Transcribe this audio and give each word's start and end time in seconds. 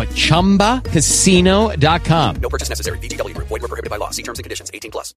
at 0.00 0.08
ChumbaCasino.com. 0.08 2.36
No 2.36 2.48
purchase 2.48 2.70
necessary. 2.70 2.98
VGW. 2.98 3.36
Void 3.36 3.50
were 3.50 3.68
prohibited 3.68 3.90
by 3.90 3.96
law. 3.96 4.10
See 4.10 4.22
terms 4.22 4.38
and 4.38 4.44
conditions. 4.44 4.70
18 4.72 4.90
plus. 4.90 5.14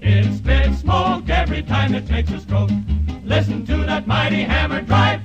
It 0.00 0.36
spits 0.36 0.80
smoke 0.80 1.28
every 1.28 1.62
time 1.62 1.94
it 1.94 2.06
takes 2.06 2.30
a 2.30 2.40
stroke. 2.40 2.70
Listen 3.24 3.66
to 3.66 3.76
that 3.78 4.06
mighty 4.06 4.42
hammer 4.42 4.80
drive. 4.82 5.20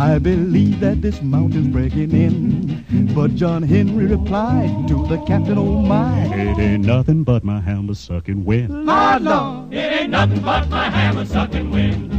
I 0.00 0.18
believe 0.18 0.80
that 0.80 1.02
this 1.02 1.20
mountain's 1.20 1.68
breaking 1.68 2.12
in. 2.12 3.12
But 3.14 3.34
John 3.34 3.62
Henry 3.62 4.06
replied 4.06 4.88
to 4.88 5.06
the 5.06 5.18
captain, 5.26 5.58
oh 5.58 5.82
my, 5.82 6.24
it 6.34 6.58
ain't 6.58 6.86
nothing 6.86 7.22
but 7.22 7.44
my 7.44 7.60
hammer 7.60 7.92
sucking 7.92 8.46
wind. 8.46 8.86
Lord, 8.86 9.20
Lord, 9.20 9.74
it 9.74 10.00
ain't 10.00 10.10
nothing 10.10 10.40
but 10.40 10.70
my 10.70 10.88
hammer 10.88 11.26
sucking 11.26 11.70
wind. 11.70 12.10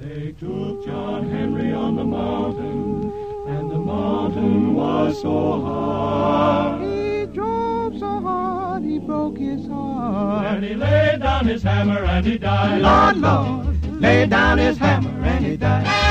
They 0.00 0.32
took 0.32 0.84
John 0.84 1.30
Henry 1.30 1.72
on 1.72 1.94
the 1.94 2.04
mountain, 2.04 3.12
and 3.46 3.70
the 3.70 3.78
mountain 3.78 4.74
was 4.74 5.22
so 5.22 5.60
hard. 5.60 6.82
He 6.82 7.26
drove 7.26 7.96
so 8.00 8.20
hard 8.20 8.82
he 8.82 8.98
broke 8.98 9.38
his 9.38 9.64
heart. 9.68 10.60
Then 10.60 10.62
he 10.64 10.74
laid 10.74 11.20
down 11.20 11.46
his 11.46 11.62
hammer 11.62 12.02
and 12.04 12.26
he 12.26 12.36
died. 12.36 12.82
Lord, 12.82 13.18
Lord, 13.18 14.00
laid 14.00 14.30
down 14.30 14.58
his 14.58 14.76
hammer 14.76 15.24
and 15.24 15.46
he 15.46 15.56
died. 15.56 16.05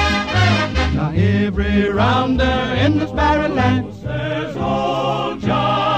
Every 1.13 1.89
rounder 1.89 2.43
in 2.43 2.97
the 2.97 3.07
Sparrow 3.07 3.49
Land 3.49 3.93
says 3.93 4.57
old 4.57 5.39
John 5.41 5.94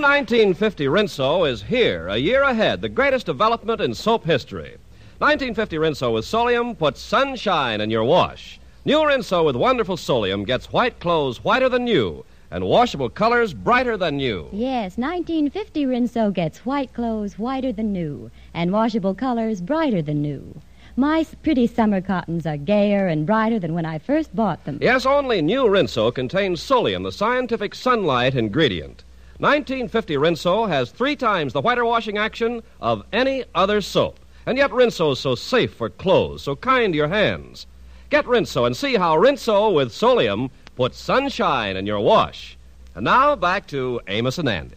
New 0.00 0.06
1950 0.06 0.86
Rinso 0.86 1.46
is 1.46 1.62
here, 1.62 2.08
a 2.08 2.16
year 2.16 2.40
ahead, 2.40 2.80
the 2.80 2.88
greatest 2.88 3.26
development 3.26 3.82
in 3.82 3.92
soap 3.92 4.24
history. 4.24 4.78
1950 5.18 5.76
Rinso 5.76 6.14
with 6.14 6.24
Solium 6.24 6.74
puts 6.78 7.02
sunshine 7.02 7.82
in 7.82 7.90
your 7.90 8.04
wash. 8.04 8.58
New 8.86 8.96
Rinso 9.00 9.44
with 9.44 9.56
wonderful 9.56 9.98
Solium 9.98 10.46
gets 10.46 10.72
white 10.72 11.00
clothes 11.00 11.44
whiter 11.44 11.68
than 11.68 11.84
new 11.84 12.24
and 12.50 12.64
washable 12.64 13.10
colors 13.10 13.52
brighter 13.52 13.98
than 13.98 14.16
new. 14.16 14.48
Yes, 14.52 14.96
1950 14.96 15.84
Rinso 15.84 16.32
gets 16.32 16.64
white 16.64 16.94
clothes 16.94 17.38
whiter 17.38 17.70
than 17.70 17.92
new 17.92 18.30
and 18.54 18.72
washable 18.72 19.14
colors 19.14 19.60
brighter 19.60 20.00
than 20.00 20.22
new. 20.22 20.62
My 20.96 21.26
pretty 21.42 21.66
summer 21.66 22.00
cottons 22.00 22.46
are 22.46 22.56
gayer 22.56 23.06
and 23.06 23.26
brighter 23.26 23.58
than 23.58 23.74
when 23.74 23.84
I 23.84 23.98
first 23.98 24.34
bought 24.34 24.64
them. 24.64 24.78
Yes, 24.80 25.04
only 25.04 25.42
new 25.42 25.66
Rinso 25.66 26.10
contains 26.10 26.62
Solium, 26.62 27.02
the 27.02 27.12
scientific 27.12 27.74
sunlight 27.74 28.34
ingredient. 28.34 29.04
1950 29.40 30.16
Rinso 30.18 30.68
has 30.68 30.90
three 30.90 31.16
times 31.16 31.54
the 31.54 31.62
whiter 31.62 31.86
washing 31.86 32.18
action 32.18 32.62
of 32.78 33.02
any 33.10 33.42
other 33.54 33.80
soap. 33.80 34.20
And 34.44 34.58
yet 34.58 34.70
Rinso's 34.70 35.18
so 35.18 35.34
safe 35.34 35.72
for 35.72 35.88
clothes, 35.88 36.42
so 36.42 36.54
kind 36.56 36.92
to 36.92 36.96
your 36.98 37.08
hands. 37.08 37.66
Get 38.10 38.26
Rinso 38.26 38.66
and 38.66 38.76
see 38.76 38.96
how 38.96 39.16
Rinso 39.16 39.74
with 39.74 39.92
Solium 39.92 40.50
puts 40.76 40.98
sunshine 40.98 41.78
in 41.78 41.86
your 41.86 42.00
wash. 42.00 42.58
And 42.94 43.06
now 43.06 43.34
back 43.34 43.66
to 43.68 44.02
Amos 44.08 44.36
and 44.36 44.46
Andy. 44.46 44.76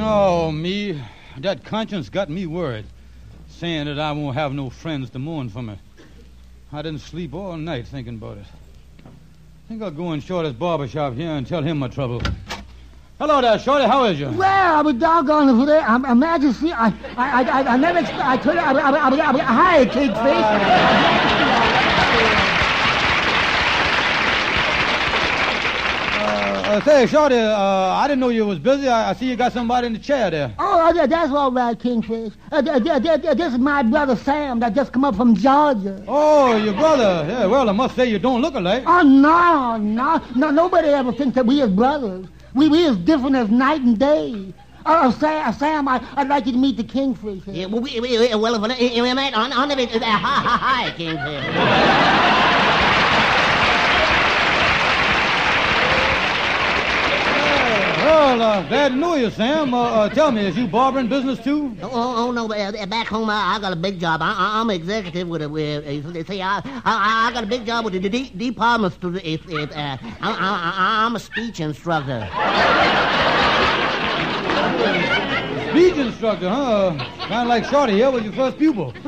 Oh, 0.00 0.50
me. 0.52 1.00
That 1.38 1.62
conscience 1.62 2.08
got 2.08 2.28
me 2.28 2.46
worried, 2.46 2.86
saying 3.58 3.86
that 3.86 3.98
I 3.98 4.12
won't 4.12 4.36
have 4.36 4.52
no 4.52 4.70
friends 4.70 5.10
to 5.10 5.18
mourn 5.18 5.48
for 5.48 5.62
me. 5.62 5.76
I 6.72 6.80
didn't 6.82 7.00
sleep 7.00 7.34
all 7.34 7.56
night 7.56 7.88
thinking 7.88 8.14
about 8.14 8.38
it. 8.38 8.46
I 9.04 9.68
think 9.68 9.82
I'll 9.82 9.90
go 9.90 10.12
in 10.12 10.20
Shorty's 10.20 10.52
barber 10.52 10.86
shop 10.86 11.14
here 11.14 11.30
and 11.30 11.44
tell 11.44 11.62
him 11.62 11.78
my 11.78 11.88
trouble. 11.88 12.22
Hello 13.18 13.40
there, 13.40 13.58
Shorty. 13.58 13.84
How 13.84 14.04
is 14.04 14.20
you? 14.20 14.28
Well, 14.30 14.76
I 14.76 14.80
was 14.80 14.94
doggone 14.94 15.58
for 15.58 15.66
that. 15.66 15.90
I'm, 15.90 16.06
I'm 16.06 16.20
mad 16.20 16.40
to 16.42 16.52
see. 16.52 16.70
I, 16.70 16.86
I, 17.16 17.42
I, 17.42 17.74
I 17.74 17.76
never 17.76 17.98
expect. 17.98 18.24
I 18.24 18.36
told 18.36 18.54
you, 18.54 18.62
I, 18.62 18.72
I, 18.72 18.90
I, 18.90 19.08
I, 19.08 19.30
I, 19.32 19.42
hi, 19.42 19.84
cake 19.86 20.14
face. 20.14 21.47
Uh, 26.68 26.84
say, 26.84 27.06
Shorty, 27.06 27.34
uh, 27.34 27.56
I 27.58 28.06
didn't 28.06 28.20
know 28.20 28.28
you 28.28 28.44
was 28.44 28.58
busy. 28.58 28.88
I, 28.88 29.08
I 29.08 29.12
see 29.14 29.24
you 29.30 29.36
got 29.36 29.54
somebody 29.54 29.86
in 29.86 29.94
the 29.94 29.98
chair 29.98 30.30
there. 30.30 30.54
Oh, 30.58 30.92
yeah, 30.94 31.06
that's 31.06 31.32
all 31.32 31.50
right, 31.50 31.78
Kingfish. 31.78 32.34
Uh, 32.52 32.60
th- 32.60 32.82
th- 32.84 33.02
th- 33.02 33.22
th- 33.22 33.36
this 33.38 33.54
is 33.54 33.58
my 33.58 33.82
brother 33.82 34.14
Sam 34.16 34.60
that 34.60 34.74
just 34.74 34.92
come 34.92 35.02
up 35.02 35.16
from 35.16 35.34
Georgia. 35.34 36.04
Oh, 36.06 36.56
your 36.56 36.74
brother. 36.74 37.24
Yeah, 37.26 37.46
well, 37.46 37.70
I 37.70 37.72
must 37.72 37.96
say 37.96 38.04
you 38.10 38.18
don't 38.18 38.42
look 38.42 38.54
alike. 38.54 38.82
Oh, 38.86 39.00
no, 39.00 39.78
no, 39.78 40.22
no, 40.36 40.50
nobody 40.50 40.88
ever 40.88 41.10
thinks 41.10 41.36
that 41.36 41.46
we 41.46 41.62
is 41.62 41.70
brothers. 41.70 42.26
We, 42.52 42.68
we 42.68 42.84
as 42.86 42.98
different 42.98 43.36
as 43.36 43.48
night 43.48 43.80
and 43.80 43.98
day. 43.98 44.52
Oh, 44.84 45.10
Sam, 45.12 45.54
Sam 45.54 45.88
I, 45.88 46.06
I'd 46.16 46.28
like 46.28 46.44
you 46.44 46.52
to 46.52 46.58
meet 46.58 46.76
the 46.76 46.84
Kingfish. 46.84 47.44
Yeah, 47.46 47.64
well, 47.64 47.80
we, 47.80 47.98
we, 47.98 48.18
we- 48.18 48.34
well, 48.34 48.54
if 48.62 48.62
I, 48.62 48.74
I, 49.08 49.14
mate, 49.14 49.32
on, 49.34 49.54
on 49.54 49.68
the, 49.68 49.74
uh, 49.84 49.98
hi, 50.00 50.18
hi, 50.18 50.90
hi, 50.90 50.90
Kingfish. 50.98 52.34
Well, 58.08 58.40
uh, 58.40 58.62
glad 58.68 58.88
to 58.88 58.94
know 58.96 59.16
you, 59.16 59.28
Sam. 59.30 59.74
Uh, 59.74 59.82
uh, 59.82 60.08
tell 60.08 60.32
me, 60.32 60.46
is 60.46 60.56
you 60.56 60.66
barbering 60.66 61.08
business 61.10 61.38
too? 61.44 61.76
Oh, 61.82 61.90
oh, 61.92 62.28
oh 62.28 62.30
no, 62.32 62.46
uh, 62.50 62.86
back 62.86 63.06
home, 63.06 63.28
I, 63.28 63.56
I 63.56 63.60
got 63.60 63.74
a 63.74 63.76
big 63.76 64.00
job. 64.00 64.22
I, 64.22 64.34
I'm 64.58 64.70
executive 64.70 65.28
with 65.28 65.42
a, 65.42 65.48
with, 65.48 65.86
uh, 65.86 66.24
see, 66.24 66.40
I, 66.40 66.62
I, 66.64 67.28
I 67.28 67.32
got 67.34 67.44
a 67.44 67.46
big 67.46 67.66
job 67.66 67.84
with 67.84 67.92
the 67.92 68.08
de- 68.08 68.30
department 68.30 68.94
store. 68.94 69.16
If, 69.22 69.46
if, 69.50 69.70
uh, 69.76 69.98
I, 70.00 70.00
I, 70.22 71.04
I'm 71.04 71.16
a 71.16 71.20
speech 71.20 71.60
instructor. 71.60 72.20
Speech 75.70 75.96
instructor, 75.98 76.48
huh? 76.48 76.94
Kind 77.28 77.42
of 77.42 77.48
like 77.48 77.66
Shorty 77.66 77.92
here 77.92 78.10
was 78.10 78.24
your 78.24 78.32
first 78.32 78.56
pupil. 78.56 78.94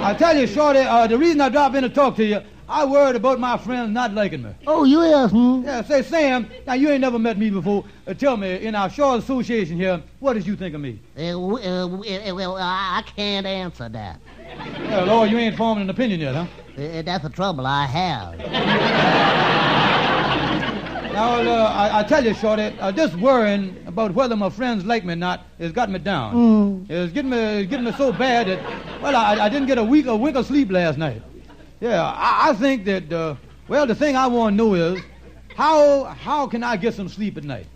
I 0.00 0.16
tell 0.18 0.34
you, 0.34 0.46
Shorty, 0.46 0.78
uh, 0.78 1.06
the 1.06 1.18
reason 1.18 1.42
I 1.42 1.50
dropped 1.50 1.76
in 1.76 1.82
to 1.82 1.90
talk 1.90 2.16
to 2.16 2.24
you, 2.24 2.40
I 2.70 2.84
worried 2.84 3.16
about 3.16 3.40
my 3.40 3.56
friends 3.56 3.90
not 3.92 4.12
liking 4.12 4.42
me. 4.42 4.50
Oh, 4.66 4.84
you 4.84 5.00
is, 5.00 5.30
hmm? 5.30 5.62
Yeah, 5.64 5.82
say, 5.82 6.02
Sam, 6.02 6.46
now 6.66 6.74
you 6.74 6.90
ain't 6.90 7.00
never 7.00 7.18
met 7.18 7.38
me 7.38 7.48
before. 7.48 7.84
Uh, 8.06 8.12
tell 8.12 8.36
me, 8.36 8.56
in 8.64 8.74
our 8.74 8.90
short 8.90 9.20
association 9.20 9.76
here, 9.76 10.02
what 10.20 10.34
did 10.34 10.46
you 10.46 10.54
think 10.54 10.74
of 10.74 10.80
me? 10.82 11.00
Uh, 11.16 11.30
w- 11.32 11.56
uh, 11.58 11.86
uh, 11.86 12.34
well, 12.34 12.56
I 12.60 13.02
can't 13.16 13.46
answer 13.46 13.88
that. 13.88 14.20
Well, 14.80 15.06
Lord, 15.06 15.30
you 15.30 15.38
ain't 15.38 15.56
forming 15.56 15.84
an 15.84 15.90
opinion 15.90 16.20
yet, 16.20 16.34
huh? 16.34 16.46
Uh, 16.76 17.02
that's 17.02 17.22
the 17.24 17.30
trouble 17.30 17.66
I 17.66 17.86
have. 17.86 18.38
Now, 21.18 21.40
uh, 21.40 21.64
I, 21.74 21.98
I 22.00 22.02
tell 22.04 22.24
you, 22.24 22.32
Shorty, 22.32 22.62
uh, 22.78 22.92
this 22.92 23.12
worrying 23.16 23.76
about 23.88 24.14
whether 24.14 24.36
my 24.36 24.50
friends 24.50 24.84
like 24.84 25.04
me 25.04 25.14
or 25.14 25.16
not 25.16 25.46
has 25.58 25.72
got 25.72 25.90
me 25.90 25.98
down. 25.98 26.34
Mm. 26.86 26.86
It's 26.90 27.12
getting 27.12 27.30
me, 27.32 27.36
it's 27.38 27.68
getting 27.68 27.86
me 27.86 27.92
so 27.92 28.12
bad 28.12 28.46
that, 28.46 29.02
well, 29.02 29.16
I, 29.16 29.46
I 29.46 29.48
didn't 29.48 29.66
get 29.66 29.78
a 29.78 29.82
week, 29.82 30.06
a 30.06 30.14
wink 30.14 30.36
of 30.36 30.46
sleep 30.46 30.70
last 30.70 30.96
night. 30.96 31.20
Yeah, 31.80 32.02
I, 32.02 32.50
I 32.50 32.52
think 32.54 32.84
that, 32.86 33.12
uh, 33.12 33.36
well, 33.68 33.86
the 33.86 33.94
thing 33.94 34.16
I 34.16 34.26
want 34.26 34.54
to 34.54 34.56
know 34.56 34.74
is 34.74 35.02
how 35.54 36.04
how 36.04 36.46
can 36.46 36.62
I 36.62 36.76
get 36.76 36.94
some 36.94 37.08
sleep 37.08 37.36
at 37.36 37.44
night? 37.44 37.66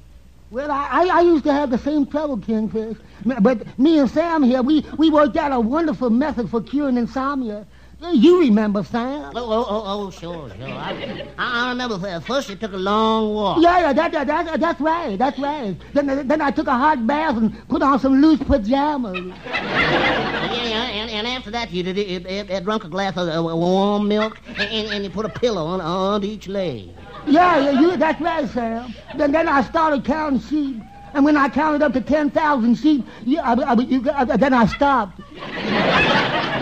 Well, 0.50 0.70
I, 0.70 1.08
I, 1.10 1.20
used 1.22 1.44
to 1.44 1.52
have 1.52 1.70
the 1.70 1.78
same 1.78 2.04
trouble, 2.04 2.36
Kingfish. 2.36 2.98
But 3.40 3.78
me 3.78 3.98
and 3.98 4.10
Sam 4.10 4.42
here, 4.42 4.60
we, 4.60 4.84
we 4.98 5.08
worked 5.08 5.34
out 5.38 5.50
a 5.50 5.58
wonderful 5.58 6.10
method 6.10 6.50
for 6.50 6.60
curing 6.60 6.98
insomnia. 6.98 7.66
You 8.10 8.40
remember, 8.40 8.82
Sam? 8.82 9.30
Oh, 9.36 9.52
oh, 9.52 9.66
oh, 9.68 9.82
oh 9.86 10.10
sure, 10.10 10.50
sure. 10.50 10.66
I, 10.66 11.28
I 11.38 11.68
remember 11.68 12.04
at 12.08 12.24
first 12.24 12.48
you 12.50 12.56
took 12.56 12.72
a 12.72 12.76
long 12.76 13.32
walk. 13.32 13.58
Yeah, 13.60 13.78
yeah, 13.78 13.92
that, 13.92 14.12
that, 14.12 14.26
that, 14.26 14.60
that's 14.60 14.80
right, 14.80 15.16
that's 15.16 15.38
right. 15.38 15.76
Then, 15.94 16.26
then 16.26 16.40
I 16.40 16.50
took 16.50 16.66
a 16.66 16.72
hot 16.72 17.06
bath 17.06 17.36
and 17.36 17.68
put 17.68 17.80
on 17.80 18.00
some 18.00 18.20
loose 18.20 18.40
pajamas. 18.40 19.32
Yeah, 19.44 20.64
yeah, 20.64 20.88
and, 20.88 21.10
and 21.10 21.26
after 21.28 21.52
that 21.52 21.70
you 21.70 21.84
did 21.84 21.96
it, 21.96 22.26
it, 22.26 22.50
it, 22.50 22.64
drunk 22.64 22.84
a 22.84 22.88
glass 22.88 23.16
of 23.16 23.28
uh, 23.28 23.42
warm 23.42 24.08
milk 24.08 24.38
and, 24.46 24.92
and, 24.92 25.04
you 25.04 25.10
put 25.10 25.24
a 25.24 25.28
pillow 25.28 25.64
on, 25.64 25.80
on 25.80 26.24
each 26.24 26.48
leg. 26.48 26.90
Yeah, 27.26 27.58
yeah, 27.58 27.80
you, 27.80 27.96
that's 27.96 28.20
right, 28.20 28.48
Sam. 28.48 28.94
Then, 29.16 29.30
then 29.30 29.48
I 29.48 29.62
started 29.62 30.04
counting 30.04 30.40
sheep. 30.40 30.82
And 31.14 31.24
when 31.24 31.36
I 31.36 31.48
counted 31.50 31.82
up 31.82 31.92
to 31.92 32.00
10,000 32.00 32.74
sheep, 32.74 33.06
yeah, 33.24 33.42
I, 33.42 33.52
I, 33.52 33.74
you, 33.74 34.10
I, 34.10 34.24
then 34.24 34.54
I 34.54 34.66
stopped. 34.66 35.20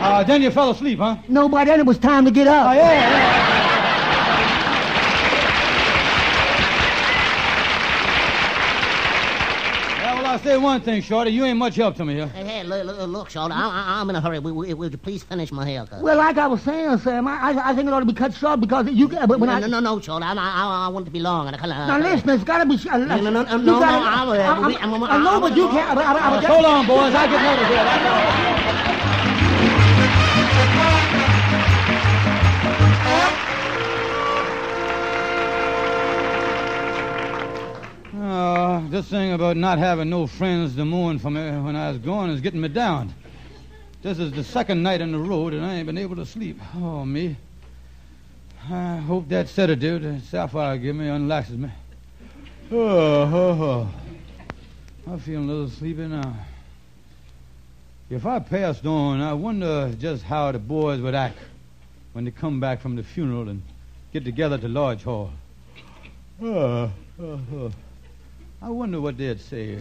Uh, 0.03 0.25
then 0.25 0.41
you 0.43 0.51
fell 0.51 0.71
asleep, 0.71 0.99
huh? 0.99 1.17
No, 1.29 1.49
by 1.49 1.65
then 1.65 1.79
it 1.81 1.87
was 1.87 1.99
time 1.99 2.25
to 2.25 2.31
get 2.31 2.47
up. 2.49 2.69
Oh, 2.71 2.73
yeah, 2.73 2.93
yeah. 2.93 4.51
Yeah, 10.01 10.15
well, 10.15 10.27
I'll 10.27 10.39
say 10.39 10.57
one 10.57 10.81
thing, 10.81 11.03
Shorty. 11.03 11.31
You 11.31 11.45
ain't 11.45 11.59
much 11.59 11.77
help 11.77 11.97
to 11.97 12.05
me 12.07 12.15
here. 12.15 12.27
Hey, 12.29 12.45
hey, 12.45 12.63
look, 12.65 12.87
look, 12.87 13.09
look 13.09 13.31
Short, 13.31 13.53
I, 13.53 13.57
I, 13.61 14.01
I'm 14.01 14.09
in 14.09 14.17
a 14.17 14.21
hurry. 14.21 14.39
Will, 14.39 14.55
will, 14.55 14.75
will 14.77 14.91
you 14.91 14.97
please 14.97 15.23
finish 15.23 15.53
my 15.53 15.69
haircut? 15.69 16.01
Well, 16.01 16.17
like 16.17 16.39
I 16.39 16.47
was 16.47 16.63
saying, 16.63 16.97
Sam, 16.99 17.29
I, 17.29 17.35
I, 17.51 17.71
I 17.71 17.75
think 17.75 17.87
it 17.89 17.93
ought 17.93 18.01
to 18.01 18.07
be 18.07 18.15
cut 18.15 18.33
short 18.33 18.61
because 18.61 18.89
you. 18.91 19.09
But 19.09 19.29
when 19.29 19.41
no, 19.49 19.53
I, 19.53 19.61
no, 19.61 19.67
no, 19.67 19.81
no, 19.81 20.01
Short. 20.01 20.23
I, 20.23 20.33
I, 20.33 20.87
I 20.87 20.89
want 20.89 21.05
it 21.05 21.07
to 21.07 21.13
be 21.13 21.21
long. 21.21 21.49
And 21.49 21.57
I, 21.57 21.67
Now 21.87 21.99
listen, 21.99 22.31
it's 22.31 22.45
got 22.45 22.59
to 22.59 22.67
be. 22.67 22.77
Uh, 22.89 22.97
No, 22.97 23.21
no, 23.21 23.31
no, 23.31 23.43
no, 23.43 23.57
you 23.57 23.63
no, 23.65 23.81
gotta- 23.81 24.01
no, 24.01 24.11
I 24.11 24.25
will- 24.25 24.33
I- 24.33 24.47
I'm- 24.47 24.67
we- 24.67 24.77
I'm- 24.77 24.95
I'm- 24.95 25.03
I 25.05 25.19
know, 25.23 25.41
but 25.41 25.55
you 25.55 25.69
can't. 25.69 25.99
I, 25.99 26.03
I, 26.03 26.15
I, 26.15 26.37
Uh, 26.39 26.47
hold 26.47 26.65
on, 26.65 26.87
boys. 26.87 27.15
I 27.15 27.27
get 27.29 27.43
notice 27.43 27.69
here. 27.69 28.80
This 39.01 39.09
thing 39.09 39.33
about 39.33 39.57
not 39.57 39.79
having 39.79 40.11
no 40.11 40.27
friends 40.27 40.77
to 40.77 40.85
mourn 40.85 41.19
for 41.19 41.31
me 41.31 41.41
when 41.41 41.75
I 41.75 41.89
was 41.89 41.99
gone 41.99 42.29
is 42.29 42.43
getting 42.43 42.61
me 42.61 42.69
down. 42.69 43.15
This 44.03 44.19
is 44.19 44.31
the 44.33 44.45
second 44.45 44.83
night 44.83 45.01
on 45.01 45.11
the 45.11 45.19
road, 45.19 45.55
and 45.55 45.65
I 45.65 45.77
ain't 45.77 45.87
been 45.87 45.97
able 45.97 46.17
to 46.17 46.27
sleep. 46.27 46.61
Oh, 46.77 47.07
me. 47.07 47.37
I 48.69 48.97
hope 48.97 49.27
that 49.31 49.49
sedative 49.49 50.03
that 50.03 50.23
Sapphire 50.25 50.77
give 50.77 50.95
me 50.97 51.09
unlaxes 51.09 51.57
me. 51.57 51.71
Oh, 52.71 52.77
oh, 52.79 53.63
oh. 53.63 53.91
I'm 55.07 55.19
feeling 55.19 55.49
a 55.49 55.53
little 55.53 55.71
sleepy 55.71 56.07
now. 56.07 56.37
If 58.11 58.27
I 58.27 58.39
passed 58.39 58.85
on, 58.85 59.23
I 59.23 59.33
wonder 59.33 59.95
just 59.99 60.25
how 60.25 60.53
the 60.53 60.59
boys 60.59 61.01
would 61.01 61.15
act 61.15 61.39
when 62.13 62.27
they 62.27 62.33
come 62.33 62.61
back 62.61 62.83
from 62.83 62.97
the 62.97 63.03
funeral 63.03 63.49
and 63.49 63.63
get 64.13 64.27
together 64.27 64.59
the 64.59 64.69
lodge 64.69 65.05
hall. 65.05 65.31
Oh, 66.43 66.91
oh, 67.19 67.41
oh. 67.55 67.73
I 68.63 68.69
wonder 68.71 69.01
what 69.01 69.17
they'd 69.17 69.41
say. 69.41 69.79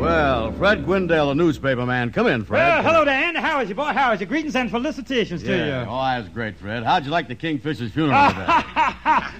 Well, 0.00 0.50
Fred 0.52 0.86
Gwindale, 0.86 1.28
the 1.28 1.34
newspaper 1.34 1.84
man. 1.84 2.10
Come 2.10 2.26
in, 2.26 2.42
Fred. 2.46 2.66
Well, 2.66 2.82
hello 2.82 3.04
there, 3.04 3.22
Andy. 3.22 3.38
How 3.38 3.60
is 3.60 3.68
you, 3.68 3.74
boy? 3.74 3.84
How 3.92 4.12
is 4.12 4.20
you? 4.20 4.26
Greetings 4.26 4.56
and 4.56 4.70
felicitations 4.70 5.42
to 5.42 5.54
Yeah. 5.54 5.82
you. 5.84 5.90
Oh, 5.90 6.00
that's 6.22 6.28
great, 6.30 6.56
Fred. 6.56 6.84
How'd 6.84 7.04
you 7.04 7.10
like 7.10 7.28
the 7.28 7.34
Kingfish's 7.34 7.92
funeral 7.92 8.30
today? 8.30 8.46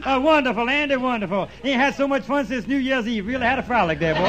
Uh, 0.03 0.19
wonderful, 0.19 0.69
Andy, 0.69 0.97
wonderful. 0.97 1.49
Ain't 1.63 1.79
had 1.81 1.95
so 1.95 2.09
much 2.09 2.25
fun 2.25 2.47
since 2.47 2.67
New 2.67 2.77
Year's 2.79 3.07
Eve. 3.07 3.27
Really 3.27 3.45
had 3.47 3.59
a 3.59 3.63
frolic 3.63 3.99
there, 4.01 4.15
boy. 4.15 4.21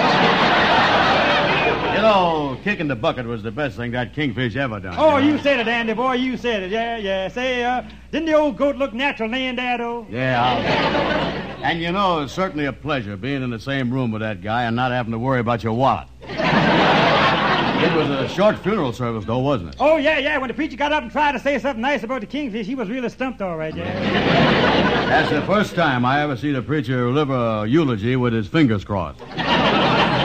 You 1.96 2.02
know, 2.02 2.58
kicking 2.64 2.88
the 2.88 2.96
bucket 2.96 3.26
was 3.26 3.44
the 3.44 3.52
best 3.52 3.78
thing 3.78 3.92
that 3.92 4.14
Kingfish 4.14 4.56
ever 4.56 4.80
done. 4.80 4.96
Oh, 4.98 5.18
you 5.18 5.38
said 5.40 5.60
it, 5.60 5.68
Andy, 5.68 5.94
boy. 5.94 6.14
You 6.14 6.38
said 6.38 6.64
it. 6.64 6.72
Yeah, 6.72 6.98
yeah. 6.98 7.28
Say, 7.28 7.64
uh, 7.64 7.84
didn't 8.12 8.28
the 8.28 8.34
old 8.34 8.58
goat 8.58 8.76
look 8.78 8.94
natural 8.94 9.30
laying 9.30 9.56
there, 9.56 9.78
though? 9.78 10.06
Yeah. 10.10 11.48
And 11.62 11.80
you 11.80 11.92
know, 11.92 12.22
it's 12.22 12.34
certainly 12.34 12.66
a 12.66 12.74
pleasure 12.74 13.16
being 13.16 13.44
in 13.44 13.52
the 13.52 13.60
same 13.60 13.94
room 13.94 14.12
with 14.12 14.24
that 14.24 14.42
guy 14.42 14.64
and 14.64 14.76
not 14.76 14.92
having 14.92 15.12
to 15.12 15.20
worry 15.20 15.40
about 15.40 15.64
your 15.64 15.74
wallet. 15.74 16.08
it 16.22 17.96
was 17.96 18.10
a 18.10 18.28
short 18.28 18.58
funeral 18.60 18.92
service, 18.92 19.26
though, 19.26 19.38
wasn't 19.38 19.70
it? 19.70 19.76
Oh, 19.80 19.98
yeah, 19.98 20.18
yeah. 20.18 20.40
When 20.40 20.48
the 20.48 20.56
preacher 20.56 20.76
got 20.76 20.92
up 20.92 21.04
and 21.04 21.12
tried 21.12 21.34
to 21.34 21.40
say 21.40 21.60
something 21.60 21.82
nice 21.82 22.02
about 22.02 22.22
the 22.22 22.28
kingfish, 22.28 22.66
he 22.66 22.74
was 22.74 22.90
really 22.90 23.10
stumped, 23.10 23.44
all 23.44 23.58
right, 23.58 23.76
yeah. 23.76 25.08
That's 25.08 25.30
the 25.30 25.44
first 25.44 25.76
time 25.76 26.04
I 26.04 26.22
ever 26.22 26.36
seen 26.36 26.56
a 26.56 26.64
preacher 26.64 27.06
deliver 27.06 27.36
a 27.36 27.68
eulogy 27.68 28.16
with 28.16 28.34
his 28.34 28.48
fingers 28.48 28.84
crossed. 28.84 29.20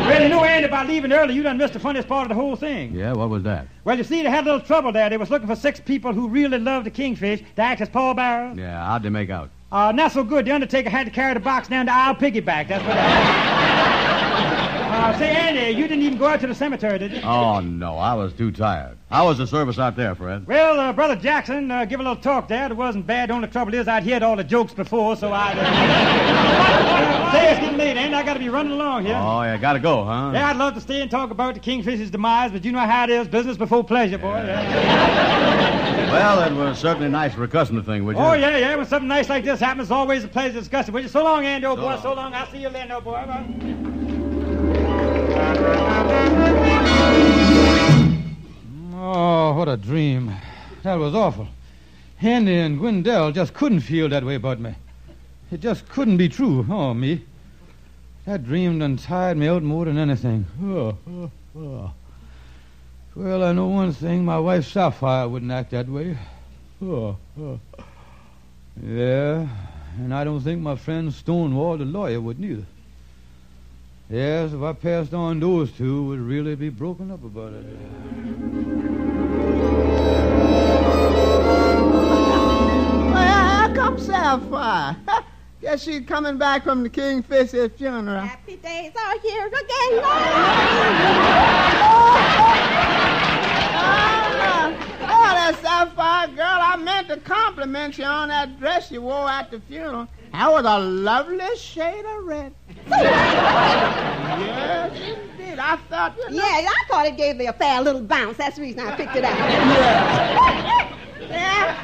Well, 0.06 0.22
you 0.22 0.28
know, 0.28 0.44
Andy, 0.44 0.68
by 0.68 0.84
leaving 0.84 1.12
early, 1.12 1.34
you 1.34 1.42
done 1.42 1.58
missed 1.58 1.72
the 1.72 1.80
funniest 1.80 2.08
part 2.08 2.22
of 2.22 2.28
the 2.28 2.40
whole 2.40 2.56
thing. 2.56 2.94
Yeah, 2.94 3.12
what 3.12 3.28
was 3.28 3.42
that? 3.42 3.66
Well, 3.84 3.98
you 3.98 4.04
see, 4.04 4.22
they 4.22 4.30
had 4.30 4.44
a 4.44 4.52
little 4.52 4.60
trouble 4.66 4.92
there. 4.92 5.10
They 5.10 5.16
was 5.16 5.30
looking 5.30 5.48
for 5.48 5.56
six 5.56 5.80
people 5.80 6.12
who 6.12 6.28
really 6.28 6.58
loved 6.58 6.86
the 6.86 6.90
kingfish 6.90 7.42
to 7.56 7.62
act 7.62 7.80
as 7.80 7.88
pallbearers. 7.88 8.56
Yeah, 8.56 8.84
how'd 8.86 9.02
they 9.02 9.08
make 9.10 9.30
out? 9.30 9.50
Uh, 9.72 9.92
not 9.92 10.12
so 10.12 10.22
good. 10.22 10.44
The 10.44 10.52
Undertaker 10.52 10.90
had 10.90 11.06
to 11.06 11.10
carry 11.10 11.34
the 11.34 11.40
box 11.40 11.68
down 11.68 11.86
the 11.86 11.92
aisle 11.92 12.14
piggyback. 12.14 12.68
That's 12.68 12.84
what 12.84 12.96
uh, 14.96 15.18
Say, 15.18 15.30
Andy, 15.30 15.78
you 15.78 15.86
didn't 15.88 16.02
even 16.02 16.18
go 16.18 16.26
out 16.26 16.40
to 16.40 16.46
the 16.46 16.54
cemetery, 16.54 16.98
did 16.98 17.12
you? 17.12 17.20
Oh, 17.22 17.60
no, 17.60 17.96
I 17.96 18.14
was 18.14 18.32
too 18.32 18.50
tired. 18.50 18.96
How 19.10 19.26
was 19.26 19.38
the 19.38 19.46
service 19.46 19.78
out 19.78 19.94
there, 19.96 20.14
Fred? 20.14 20.46
Well, 20.46 20.80
uh, 20.80 20.92
Brother 20.92 21.16
Jackson, 21.16 21.70
uh, 21.70 21.84
give 21.84 22.00
a 22.00 22.02
little 22.02 22.16
talk 22.16 22.48
there. 22.48 22.66
It 22.70 22.76
wasn't 22.76 23.06
bad. 23.06 23.28
The 23.30 23.34
only 23.34 23.48
trouble 23.48 23.74
is 23.74 23.86
I'd 23.88 24.02
heard 24.04 24.22
all 24.22 24.36
the 24.36 24.44
jokes 24.44 24.72
before, 24.74 25.16
so 25.16 25.30
I... 25.32 25.52
Uh, 25.52 27.32
say, 27.32 27.50
it's 27.52 27.60
getting 27.60 27.78
late, 27.78 27.96
Andy. 27.96 28.14
I 28.16 28.22
got 28.24 28.34
to 28.34 28.40
be 28.40 28.48
running 28.48 28.72
along 28.72 29.04
here. 29.06 29.16
Oh, 29.16 29.42
yeah, 29.42 29.56
gotta 29.58 29.78
go, 29.80 30.04
huh? 30.04 30.32
Yeah, 30.34 30.48
I'd 30.50 30.56
love 30.56 30.74
to 30.74 30.80
stay 30.80 31.02
and 31.02 31.10
talk 31.10 31.30
about 31.30 31.54
the 31.54 31.60
kingfish's 31.60 32.10
demise, 32.10 32.50
but 32.50 32.64
you 32.64 32.72
know 32.72 32.80
how 32.80 33.04
it 33.04 33.10
is. 33.10 33.28
Business 33.28 33.56
before 33.56 33.84
pleasure, 33.84 34.18
boy. 34.18 34.36
Yeah. 34.36 35.86
Well, 36.10 36.40
it 36.42 36.52
was 36.56 36.78
certainly 36.78 37.08
nice 37.08 37.34
recussing 37.34 37.74
the 37.74 37.82
thing, 37.82 38.04
would 38.04 38.16
you? 38.16 38.22
Oh, 38.22 38.32
yeah, 38.32 38.56
yeah. 38.56 38.74
When 38.76 38.86
something 38.86 39.08
nice 39.08 39.28
like 39.28 39.44
this 39.44 39.60
happens, 39.60 39.86
it's 39.86 39.90
always 39.90 40.24
a 40.24 40.28
pleasure 40.28 40.54
to 40.54 40.60
discuss 40.60 40.88
it 40.88 40.94
you. 40.94 41.08
So 41.08 41.22
long, 41.24 41.44
Andy, 41.44 41.66
old 41.66 41.78
So 41.78 41.82
boy. 41.82 41.90
long. 41.90 42.02
So 42.02 42.14
long. 42.14 42.34
I'll 42.34 42.50
see 42.50 42.58
you 42.58 42.68
later, 42.68 42.94
old 42.94 43.04
boy. 43.04 43.24
Bye. 43.26 43.75
Oh, 48.94 49.54
what 49.56 49.68
a 49.68 49.76
dream. 49.76 50.32
That 50.82 50.94
was 50.94 51.14
awful. 51.14 51.48
Henry 52.16 52.60
and 52.60 52.78
Gwendell 52.78 53.32
just 53.32 53.54
couldn't 53.54 53.80
feel 53.80 54.08
that 54.08 54.24
way 54.24 54.36
about 54.36 54.60
me. 54.60 54.74
It 55.50 55.60
just 55.60 55.88
couldn't 55.88 56.16
be 56.16 56.28
true. 56.28 56.66
Oh, 56.68 56.94
me. 56.94 57.24
That 58.24 58.44
dream 58.44 58.80
done 58.80 58.96
tired 58.96 59.36
me 59.36 59.46
out 59.46 59.62
more 59.62 59.84
than 59.84 59.98
anything. 59.98 60.46
Oh, 60.62 60.96
oh, 61.08 61.30
oh. 61.56 61.92
Well, 63.14 63.44
I 63.44 63.52
know 63.52 63.68
one 63.68 63.92
thing. 63.92 64.24
My 64.24 64.38
wife 64.38 64.66
Sapphire 64.66 65.28
wouldn't 65.28 65.52
act 65.52 65.70
that 65.70 65.88
way. 65.88 66.18
Oh, 66.82 67.16
oh. 67.40 67.60
Yeah, 68.82 69.48
and 69.98 70.12
I 70.12 70.24
don't 70.24 70.40
think 70.40 70.60
my 70.60 70.76
friend 70.76 71.12
Stonewall, 71.12 71.78
the 71.78 71.84
lawyer, 71.84 72.20
would 72.20 72.38
neither. 72.38 72.66
Yes, 74.08 74.52
if 74.52 74.62
I 74.62 74.72
passed 74.72 75.12
on 75.14 75.40
those 75.40 75.72
two, 75.72 76.04
would 76.04 76.20
really 76.20 76.54
be 76.54 76.68
broken 76.68 77.10
up 77.10 77.24
about 77.24 77.52
it. 77.54 77.64
Well, 83.10 83.16
how 83.16 83.74
come 83.74 83.98
Sapphire? 83.98 84.96
Guess 85.60 85.82
she's 85.82 86.06
coming 86.06 86.38
back 86.38 86.62
from 86.62 86.84
the 86.84 86.88
Kingfish's 86.88 87.72
funeral. 87.72 88.20
Happy 88.20 88.54
days 88.56 88.92
are 88.94 89.18
here 89.18 89.48
again. 89.48 90.02
Oh, 93.78 94.72
oh 95.02 95.32
that 95.34 95.58
Sapphire 95.60 96.28
girl, 96.28 96.44
I 96.44 96.76
meant 96.76 97.08
to 97.08 97.16
compliment 97.18 97.98
you 97.98 98.04
on 98.04 98.28
that 98.28 98.58
dress 98.58 98.90
you 98.90 99.02
wore 99.02 99.28
at 99.28 99.50
the 99.50 99.60
funeral. 99.60 100.06
That 100.32 100.50
was 100.50 100.64
a 100.64 100.78
lovely 100.78 101.56
shade 101.56 102.04
of 102.04 102.24
red. 102.24 102.54
Yes, 102.88 104.92
indeed. 105.38 105.58
I 105.58 105.76
thought, 105.88 106.16
you 106.16 106.30
know. 106.30 106.36
Yeah, 106.36 106.68
I 106.68 106.84
thought 106.88 107.06
it 107.06 107.16
gave 107.16 107.36
me 107.36 107.46
a 107.46 107.52
fair 107.52 107.80
little 107.80 108.02
bounce. 108.02 108.36
That's 108.36 108.56
the 108.56 108.62
reason 108.62 108.80
I 108.80 108.94
picked 108.96 109.16
it 109.16 109.24
out. 109.24 109.36
Yeah. 111.28 111.74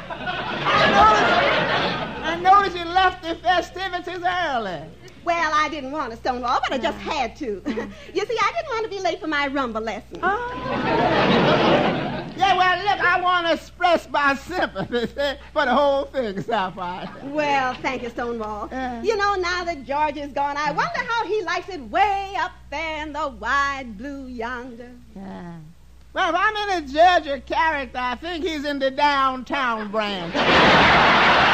I 0.65 0.69
noticed, 0.95 2.23
I 2.23 2.35
noticed 2.39 2.77
you 2.77 2.85
left 2.85 3.23
the 3.23 3.35
festivities 3.35 4.23
early. 4.23 4.81
Well, 5.25 5.51
I 5.53 5.69
didn't 5.69 5.91
want 5.91 6.11
to 6.11 6.17
stonewall, 6.17 6.59
but 6.61 6.73
I 6.73 6.77
just 6.77 6.97
had 6.97 7.35
to. 7.37 7.61
Mm-hmm. 7.61 7.79
you 8.13 8.25
see, 8.25 8.37
I 8.41 8.51
didn't 8.55 8.69
want 8.69 8.83
to 8.83 8.89
be 8.89 8.99
late 8.99 9.21
for 9.21 9.27
my 9.27 9.47
rumba 9.47 9.81
lesson. 9.81 10.19
Oh. 10.21 11.89
Yeah, 12.35 12.57
well, 12.57 12.77
look, 12.83 12.99
I, 12.99 13.21
want 13.21 13.47
to 13.47 13.53
express 13.53 14.09
my 14.09 14.35
sympathy 14.35 15.05
for 15.53 15.65
the 15.65 15.73
whole 15.73 16.05
thing, 16.05 16.41
Sapphire. 16.41 17.09
Well, 17.23 17.75
thank 17.75 18.01
you, 18.03 18.09
Stonewall. 18.09 18.69
You 19.03 19.15
know, 19.15 19.35
now 19.35 19.63
that 19.63 19.85
George 19.85 20.17
is 20.17 20.33
gone, 20.33 20.57
I 20.57 20.71
wonder 20.71 20.99
how 20.99 21.25
he 21.25 21.43
likes 21.43 21.69
it 21.69 21.81
way 21.81 22.33
up 22.37 22.51
there 22.71 23.03
in 23.03 23.13
the 23.13 23.27
wide 23.39 23.97
blue 23.97 24.25
yonder. 24.27 24.91
Well, 25.15 26.29
if 26.29 26.35
I'm 26.37 26.55
in 26.55 26.83
a 26.83 26.87
Georgia 26.87 27.39
character, 27.41 27.97
I 27.97 28.15
think 28.15 28.45
he's 28.45 28.65
in 28.65 28.79
the 28.79 28.91
downtown 28.91 29.91
branch. 29.91 30.33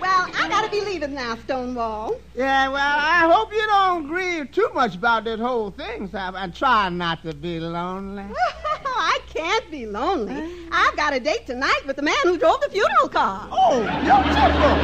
Well, 0.00 0.26
I 0.90 0.94
gotta 0.94 1.06
leaving 1.06 1.14
now, 1.14 1.36
Stonewall. 1.44 2.20
Yeah, 2.34 2.68
well, 2.68 2.98
I 2.98 3.32
hope 3.32 3.52
you 3.52 3.64
don't 3.64 4.08
grieve 4.08 4.50
too 4.50 4.68
much 4.74 4.96
about 4.96 5.22
this 5.22 5.38
whole 5.38 5.70
thing, 5.70 6.10
Sapphire, 6.10 6.42
and 6.42 6.52
try 6.54 6.88
not 6.88 7.22
to 7.22 7.32
be 7.32 7.60
lonely. 7.60 8.24
Oh, 8.92 8.96
I 8.96 9.20
can't 9.32 9.70
be 9.70 9.86
lonely. 9.86 10.50
I've 10.72 10.96
got 10.96 11.12
a 11.12 11.20
date 11.20 11.46
tonight 11.46 11.80
with 11.86 11.94
the 11.94 12.02
man 12.02 12.16
who 12.24 12.36
drove 12.36 12.60
the 12.60 12.68
funeral 12.70 13.08
car. 13.08 13.48
Oh, 13.52 13.78
you're 13.78 14.34
checking. 14.34 14.78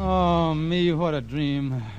Oh, 0.00 0.54
me, 0.54 0.90
what 0.92 1.12
a 1.12 1.20
dream. 1.20 1.82